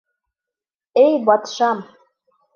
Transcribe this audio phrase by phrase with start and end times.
[1.03, 1.77] —Эй батшам!